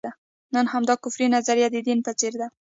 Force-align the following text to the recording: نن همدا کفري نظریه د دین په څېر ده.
نن 0.53 0.65
همدا 0.73 0.93
کفري 1.03 1.27
نظریه 1.35 1.67
د 1.71 1.77
دین 1.87 1.99
په 2.05 2.11
څېر 2.19 2.33
ده. 2.41 2.47